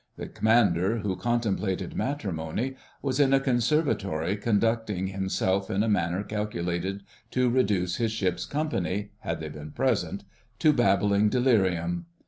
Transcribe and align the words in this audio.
The 0.15 0.25
Commander, 0.27 0.97
who 1.01 1.15
contemplated 1.15 1.95
matrimony, 1.95 2.73
was 3.03 3.19
in 3.19 3.35
a 3.35 3.39
conservatory 3.39 4.35
conducting 4.35 5.05
himself 5.09 5.69
in 5.69 5.83
a 5.83 5.87
manner 5.87 6.23
calculated 6.23 7.03
to 7.29 7.51
reduce 7.51 7.97
his 7.97 8.11
ship's 8.11 8.47
company—had 8.47 9.39
they 9.39 9.49
been 9.49 9.69
present—to 9.73 10.73
babbling 10.73 11.29
delirium. 11.29 12.07